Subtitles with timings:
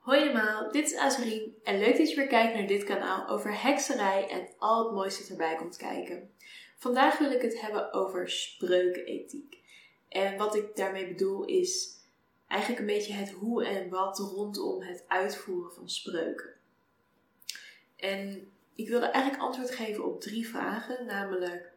[0.00, 3.62] Hoi allemaal, dit is Azarien en leuk dat je weer kijkt naar dit kanaal over
[3.62, 6.30] hekserij en al het mooiste erbij komt kijken.
[6.76, 9.58] Vandaag wil ik het hebben over spreukenethiek.
[10.08, 11.98] En wat ik daarmee bedoel is
[12.48, 16.54] eigenlijk een beetje het hoe en wat rondom het uitvoeren van spreuken.
[17.96, 21.72] En ik wilde eigenlijk antwoord geven op drie vragen, namelijk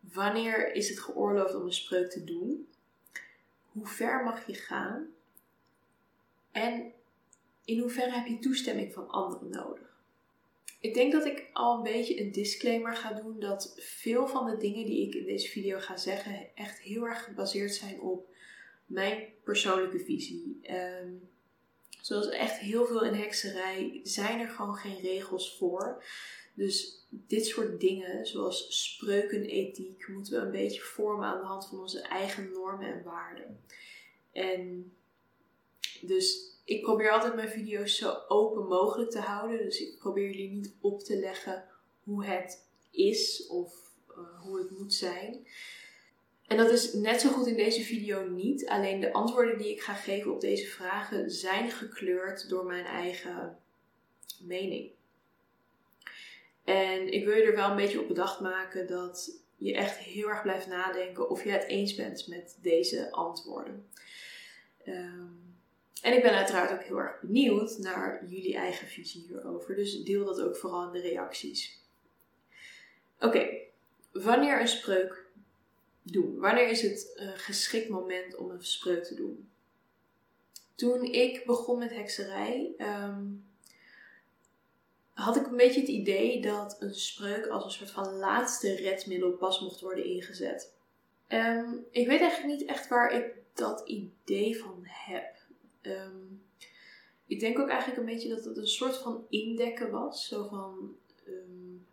[0.00, 2.68] wanneer is het geoorloofd om een spreuk te doen?
[3.72, 5.06] Hoe ver mag je gaan?
[6.52, 6.92] En
[7.68, 9.96] in hoeverre heb je toestemming van anderen nodig?
[10.80, 14.56] Ik denk dat ik al een beetje een disclaimer ga doen dat veel van de
[14.56, 18.28] dingen die ik in deze video ga zeggen echt heel erg gebaseerd zijn op
[18.86, 20.60] mijn persoonlijke visie.
[20.70, 21.28] Um,
[22.00, 26.04] zoals echt heel veel in hekserij zijn er gewoon geen regels voor.
[26.54, 31.80] Dus dit soort dingen, zoals spreukenethiek, moeten we een beetje vormen aan de hand van
[31.80, 33.60] onze eigen normen en waarden.
[34.32, 34.92] En
[36.00, 39.58] dus ik probeer altijd mijn video's zo open mogelijk te houden.
[39.58, 41.64] Dus ik probeer jullie niet op te leggen
[42.02, 43.74] hoe het is of
[44.10, 45.46] uh, hoe het moet zijn.
[46.46, 48.66] En dat is net zo goed in deze video niet.
[48.66, 53.58] Alleen de antwoorden die ik ga geven op deze vragen zijn gekleurd door mijn eigen
[54.40, 54.90] mening.
[56.64, 60.28] En ik wil je er wel een beetje op bedacht maken dat je echt heel
[60.28, 63.88] erg blijft nadenken of je het eens bent met deze antwoorden.
[64.86, 65.47] Um,
[66.02, 69.74] en ik ben uiteraard ook heel erg benieuwd naar jullie eigen visie hierover.
[69.74, 71.80] Dus deel dat ook vooral in de reacties.
[73.20, 73.48] Oké,
[74.12, 75.26] wanneer een spreuk
[76.02, 76.38] doen?
[76.38, 79.48] Wanneer is het een geschikt moment om een spreuk te doen?
[80.74, 83.24] Toen ik begon met hekserij, ehm,
[85.12, 89.30] had ik een beetje het idee dat een spreuk als een soort van laatste redmiddel
[89.30, 90.72] pas mocht worden ingezet.
[91.28, 95.37] Um, ik weet eigenlijk niet echt waar ik dat idee van heb.
[95.82, 96.42] Um,
[97.26, 100.28] ik denk ook eigenlijk een beetje dat het een soort van indekken was.
[100.28, 100.96] Zo van.
[101.26, 101.86] Um,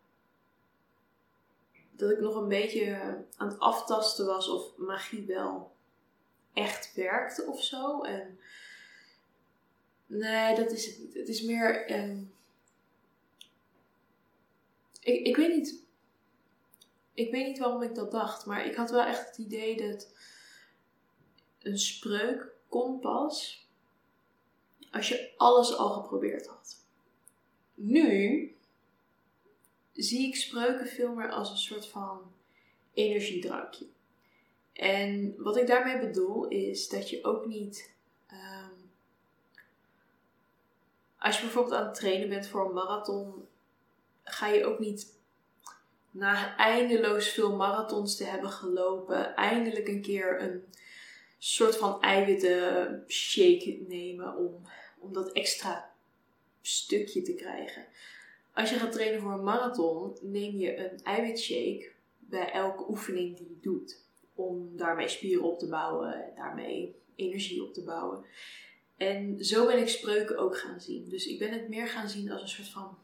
[1.90, 2.96] dat ik nog een beetje
[3.36, 5.74] aan het aftasten was of magie wel
[6.52, 8.02] echt werkte of zo.
[8.02, 8.40] En.
[10.06, 11.14] Nee, dat is het niet.
[11.14, 11.92] Het is meer.
[12.02, 12.34] Um,
[15.00, 15.84] ik, ik weet niet.
[17.14, 20.12] Ik weet niet waarom ik dat dacht, maar ik had wel echt het idee dat
[21.62, 23.65] een spreuk kon pas
[24.96, 26.76] als je alles al geprobeerd had.
[27.74, 28.54] Nu
[29.92, 32.32] zie ik spreuken veel meer als een soort van
[32.94, 33.86] energiedrankje.
[34.72, 37.94] En wat ik daarmee bedoel is dat je ook niet.
[38.32, 38.90] Um,
[41.18, 43.48] als je bijvoorbeeld aan het trainen bent voor een marathon,
[44.24, 45.14] ga je ook niet
[46.10, 50.64] na eindeloos veel marathons te hebben gelopen, eindelijk een keer een
[51.38, 54.62] soort van eiwitten shake nemen om
[55.06, 55.94] om dat extra
[56.60, 57.84] stukje te krijgen.
[58.54, 63.48] Als je gaat trainen voor een marathon, neem je een eiwitshake bij elke oefening die
[63.48, 64.04] je doet.
[64.34, 68.24] Om daarmee spieren op te bouwen en daarmee energie op te bouwen.
[68.96, 71.08] En zo ben ik spreuken ook gaan zien.
[71.08, 72.98] Dus ik ben het meer gaan zien als een soort van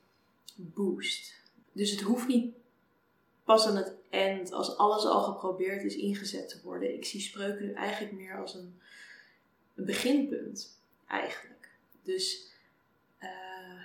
[0.56, 1.34] boost.
[1.72, 2.54] Dus het hoeft niet
[3.44, 6.94] pas aan het eind, als alles al geprobeerd is, ingezet te worden.
[6.94, 8.80] Ik zie spreuken nu eigenlijk meer als een
[9.74, 11.61] beginpunt, eigenlijk.
[12.02, 12.50] Dus
[13.22, 13.82] uh,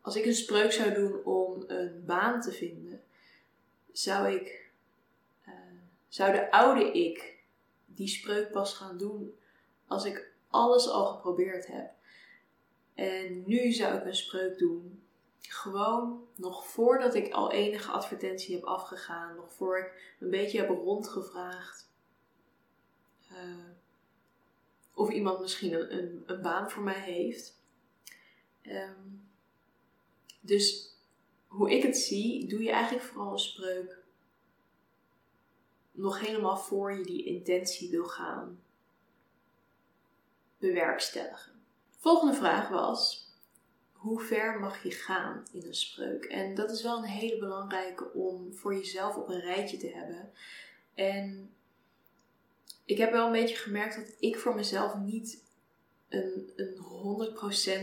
[0.00, 3.02] als ik een spreuk zou doen om een baan te vinden,
[3.92, 4.70] zou ik,
[5.48, 5.54] uh,
[6.08, 7.38] zou de oude ik
[7.86, 9.38] die spreuk pas gaan doen
[9.86, 11.90] als ik alles al geprobeerd heb.
[12.94, 15.02] En nu zou ik een spreuk doen,
[15.40, 20.68] gewoon nog voordat ik al enige advertentie heb afgegaan, nog voor ik een beetje heb
[20.68, 21.90] rondgevraagd.
[23.32, 23.36] Uh,
[24.98, 27.60] of iemand misschien een, een, een baan voor mij heeft.
[28.62, 29.00] Ehm,
[30.40, 30.96] dus
[31.46, 34.02] hoe ik het zie, doe je eigenlijk vooral een spreuk
[35.92, 38.60] nog helemaal voor je die intentie wil gaan
[40.58, 41.52] bewerkstelligen.
[41.90, 43.28] Volgende vraag was:
[43.92, 46.24] hoe ver mag je gaan in een spreuk?
[46.24, 50.32] En dat is wel een hele belangrijke om voor jezelf op een rijtje te hebben.
[50.94, 51.52] En
[52.88, 55.44] ik heb wel een beetje gemerkt dat ik voor mezelf niet
[56.08, 56.76] een, een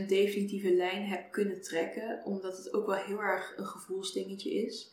[0.04, 4.92] 100% definitieve lijn heb kunnen trekken, omdat het ook wel heel erg een gevoelsdingetje is.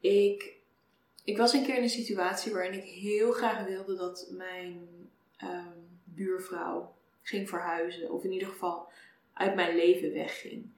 [0.00, 0.56] Ik,
[1.24, 4.88] ik was een keer in een situatie waarin ik heel graag wilde dat mijn
[5.42, 8.88] um, buurvrouw ging verhuizen, of in ieder geval
[9.32, 10.70] uit mijn leven wegging.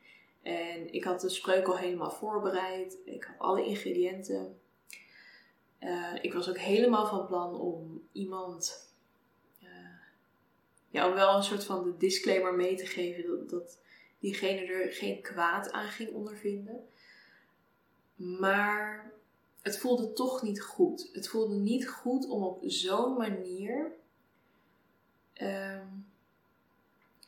[0.43, 4.60] En ik had de spreuk al helemaal voorbereid, ik had alle ingrediënten.
[5.81, 8.89] Uh, ik was ook helemaal van plan om iemand
[9.63, 9.69] uh,
[10.89, 13.79] ja, om wel een soort van de disclaimer mee te geven dat, dat
[14.19, 16.89] diegene er geen kwaad aan ging ondervinden.
[18.15, 19.13] Maar
[19.63, 21.11] het voelde toch niet goed.
[21.13, 23.93] Het voelde niet goed om op zo'n manier
[25.33, 25.87] ehm,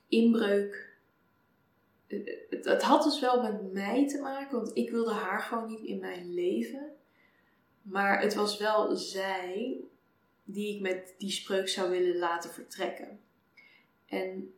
[0.08, 0.90] inbreuk.
[2.06, 5.80] Het, het, had dus wel met mij te maken, want ik wilde haar gewoon niet
[5.80, 6.92] in mijn leven.
[7.82, 9.80] Maar het was wel zij
[10.44, 13.20] die ik met die spreuk zou willen laten vertrekken.
[14.06, 14.54] En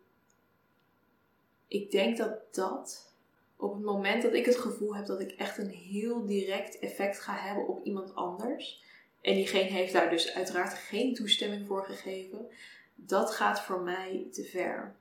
[1.68, 3.12] ik denk dat dat
[3.56, 7.20] op het moment dat ik het gevoel heb dat ik echt een heel direct effect
[7.20, 8.82] ga hebben op iemand anders.
[9.20, 12.46] En diegene heeft daar dus uiteraard geen toestemming voor gegeven.
[12.94, 14.96] Dat gaat voor mij te ver.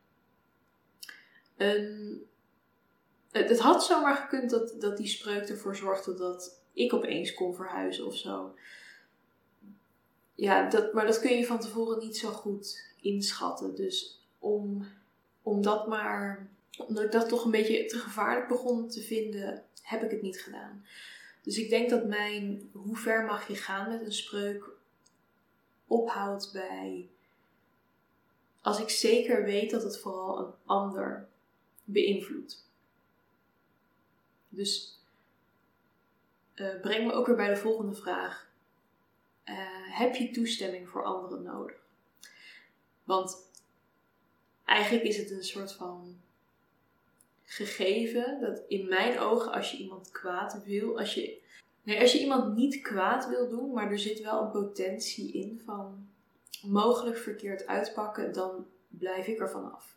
[1.57, 2.25] Een,
[3.31, 8.05] het, had zomaar gekund dat, dat die spreuk ervoor zorgde dat ik opeens kon verhuizen
[8.05, 8.55] of zo.
[10.35, 13.75] Ja, dat, maar dat kun je van tevoren niet zo goed inschatten.
[13.75, 14.87] Dus om,
[15.41, 20.03] om dat maar omdat ik dat toch een beetje te gevaarlijk begon te vinden, heb
[20.03, 20.85] ik het niet gedaan.
[21.41, 24.69] Dus ik denk dat mijn hoe ver mag je gaan met een spreuk
[25.87, 27.09] ophoudt bij
[28.61, 31.27] als ik zeker weet dat het vooral een ander
[31.83, 32.67] beïnvloedt.
[34.49, 34.92] Dus
[36.55, 38.51] uh, breng me ook weer bij de volgende vraag.
[39.45, 39.55] Uh,
[39.97, 41.75] heb je toestemming voor anderen nodig?
[43.03, 43.51] Want
[44.65, 46.21] eigenlijk is het een soort van
[47.43, 51.41] gegeven dat in mijn ogen als je iemand kwaad wil, als je,
[51.83, 55.61] nee, als je iemand niet kwaad wil doen, maar er zit wel een potentie in
[55.65, 56.07] van
[56.61, 59.95] mogelijk verkeerd uitpakken, dan blijf ik er vanaf.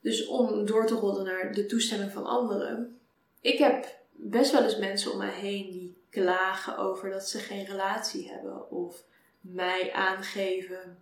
[0.00, 3.00] Dus om door te rollen naar de toestemming van anderen.
[3.40, 7.64] Ik heb best wel eens mensen om mij heen die klagen over dat ze geen
[7.64, 9.04] relatie hebben of
[9.40, 10.98] mij aangeven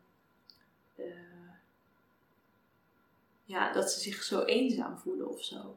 [0.97, 1.05] uh,
[3.45, 5.77] ja, dat ze zich zo eenzaam voelen of zo.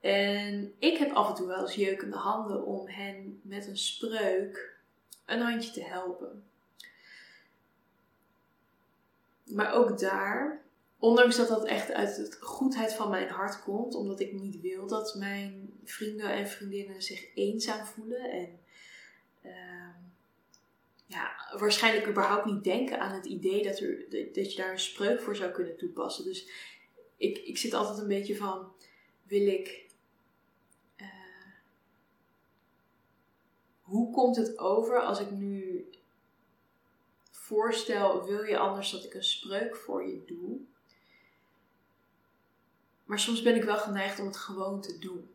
[0.00, 4.78] En ik heb af en toe wel eens jeukende handen om hen met een spreuk
[5.26, 6.44] een handje te helpen.
[9.44, 10.62] Maar ook daar,
[10.98, 14.86] ondanks dat dat echt uit de goedheid van mijn hart komt, omdat ik niet wil
[14.86, 18.58] dat mijn vrienden en vriendinnen zich eenzaam voelen en
[19.42, 19.94] uh,
[21.06, 25.20] ja, waarschijnlijk überhaupt niet denken aan het idee dat, er, dat je daar een spreuk
[25.20, 26.24] voor zou kunnen toepassen.
[26.24, 26.48] Dus
[27.16, 28.72] ik, ik zit altijd een beetje van,
[29.22, 29.86] wil ik,
[30.96, 31.06] uh,
[33.80, 35.84] hoe komt het over als ik nu
[37.30, 40.58] voorstel, wil je anders dat ik een spreuk voor je doe?
[43.04, 45.30] Maar soms ben ik wel geneigd om het gewoon te doen.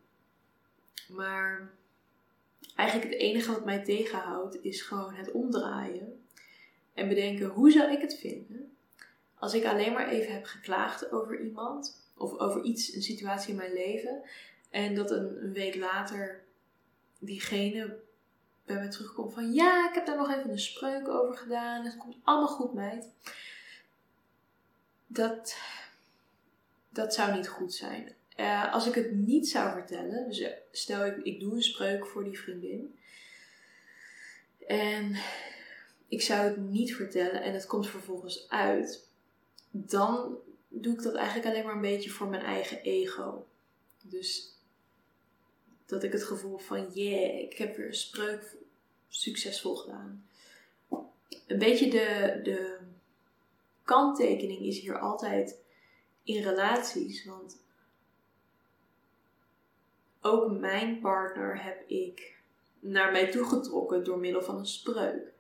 [1.07, 1.71] Maar
[2.75, 6.25] eigenlijk het enige wat mij tegenhoudt is gewoon het omdraaien.
[6.93, 8.75] En bedenken, hoe zou ik het vinden
[9.45, 13.55] als ik alleen maar even heb geklaagd over iemand of over iets, een situatie in
[13.55, 14.21] mijn leven,
[14.69, 16.43] en dat een, week later
[17.19, 17.99] diegene
[18.65, 21.97] bij mij terugkomt van ja, ik heb daar nog even een spreuk over gedaan, het
[21.97, 23.09] komt allemaal goed, meid.
[25.07, 25.57] Dat,
[26.89, 28.15] dat zou niet goed zijn.
[28.37, 32.23] Uh, als ik het niet zou vertellen, dus stel ik, ik doe een spreuk voor
[32.23, 32.95] die vriendin.
[34.67, 35.15] En
[36.07, 39.07] ik zou het niet vertellen en het komt vervolgens uit
[39.71, 40.37] dan
[40.67, 43.47] doe ik dat eigenlijk alleen maar een beetje voor mijn eigen ego.
[44.01, 44.53] Dus
[45.85, 48.55] dat ik het gevoel van, yeah, ik heb weer een spreuk
[49.07, 50.27] succesvol gedaan.
[51.47, 52.77] Een beetje de, de
[53.83, 55.57] kanttekening is hier altijd
[56.23, 57.57] in relaties, want
[60.25, 62.35] ook mijn partner heb ik
[62.79, 65.33] naar mij toegetrokken door middel van een spreuk.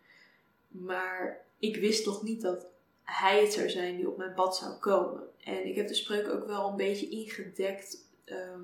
[0.67, 2.65] Maar ik wist nog niet dat
[3.03, 5.23] hij het zou zijn die op mijn pad zou komen.
[5.43, 7.97] En ik heb de spreuk ook wel een beetje ingedekt.
[8.23, 8.63] Ehm,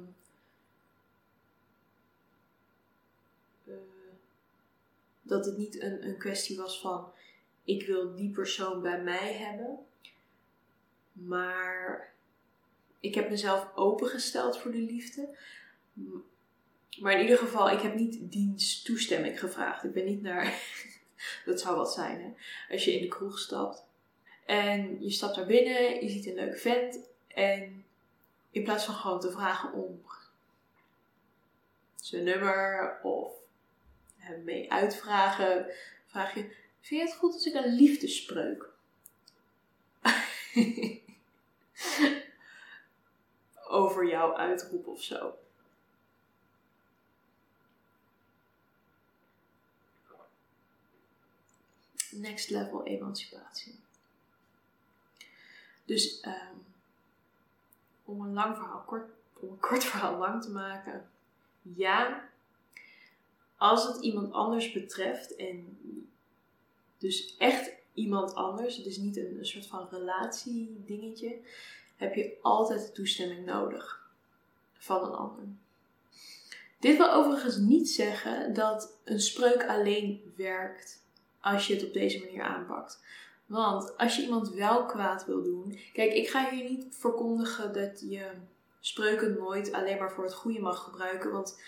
[3.65, 3.73] eh,
[5.21, 7.11] dat het niet een, een kwestie was van
[7.63, 9.77] ik wil die persoon bij mij hebben.
[11.13, 12.13] Maar
[12.99, 15.37] ik heb mezelf opengesteld voor de liefde.
[16.99, 19.83] Maar in ieder geval, ik heb niet diens toestemming gevraagd.
[19.83, 20.61] Ik ben niet naar.
[21.45, 22.33] dat zou wat zijn, hè?
[22.73, 23.85] Als je in de kroeg stapt
[24.45, 26.99] en je stapt daar binnen, je ziet een leuk vent.
[27.27, 27.85] En
[28.51, 30.01] in plaats van gewoon te vragen om
[31.95, 33.31] zijn nummer of
[34.17, 35.65] hem mee uitvragen,
[36.05, 36.41] vraag je:
[36.81, 38.69] Vind je het goed als ik een liefdespreuk?
[43.67, 45.33] over jou uitroep of zo.
[52.11, 53.79] Next level emancipatie.
[55.85, 56.55] Dus ehm,
[58.05, 61.09] om een lang verhaal kort, om een kort verhaal lang te maken.
[61.61, 62.29] Ja,
[63.57, 65.77] als het iemand anders betreft en
[66.97, 71.39] dus echt iemand anders, het is niet een, een soort van relatiedingetje,
[71.95, 74.09] heb je altijd de toestemming nodig
[74.73, 75.43] van een ander.
[76.79, 81.00] Dit wil overigens niet zeggen dat een spreuk alleen werkt
[81.41, 83.03] als je het op deze manier aanpakt.
[83.45, 85.79] Want als je iemand wel kwaad wil doen.
[85.93, 88.31] Kijk, ik ga hier niet verkondigen dat je
[88.79, 91.31] spreuken nooit alleen maar voor het goede mag gebruiken.
[91.31, 91.61] Want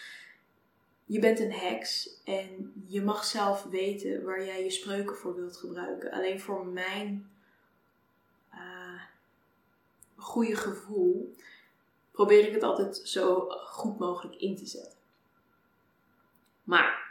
[1.06, 5.58] je bent een heks en je mag zelf weten waar jij je spreuken voor wilt
[5.58, 6.12] gebruiken.
[6.12, 7.30] Alleen voor mijn
[8.54, 9.02] uh,
[10.16, 11.36] goede gevoel
[12.12, 14.98] probeer ik het altijd zo goed mogelijk in te zetten.
[16.64, 17.03] Maar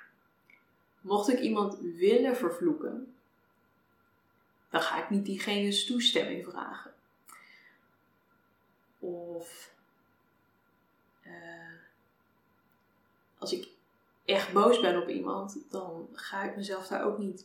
[1.02, 3.14] mocht ik iemand willen vervloeken,
[4.70, 6.92] dan ga ik niet diegene's toestemming vragen.
[8.98, 9.74] Of
[11.26, 11.32] uh,
[13.38, 13.68] als ik
[14.24, 17.44] echt boos ben op iemand, dan ga ik mezelf daar ook niet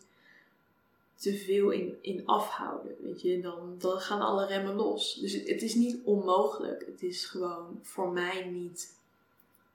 [1.16, 2.96] te veel in, in afhouden.
[3.02, 5.14] Weet je, dan, dan gaan alle remmen los.
[5.14, 6.86] Dus het, is niet onmogelijk.
[6.86, 8.96] Het is gewoon voor mij niet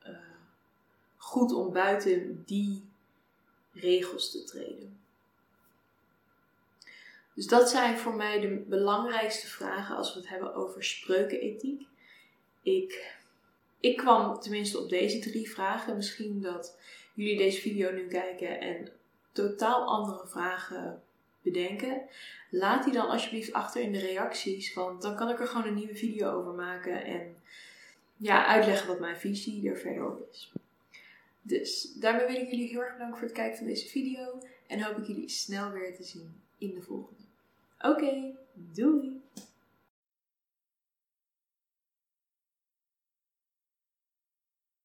[0.07, 0.17] uh,
[1.17, 2.83] goed om buiten die
[3.73, 5.00] regels te treden.
[7.35, 11.87] Dus dat zijn voor mij de belangrijkste vragen als we het hebben over spreukenethiek.
[12.62, 13.14] Ik,
[13.81, 15.97] ik kwam tenminste op deze drie vragen.
[15.97, 16.79] Misschien dat
[17.14, 18.88] jullie deze video nu kijken en
[19.33, 21.02] totaal andere vragen
[21.43, 22.02] bedenken.
[22.50, 25.75] Laat die dan alsjeblieft achter in de reacties, want dan kan ik er gewoon een
[25.75, 27.37] nieuwe video over maken en
[28.17, 30.52] ja, uitleggen wat mijn visie er verder op is.
[31.43, 34.83] Dus daarmee wil ik jullie heel erg bedanken voor het kijken van deze video en
[34.83, 37.23] hoop ik jullie snel weer te zien in de volgende.
[37.79, 39.22] Oké, doei!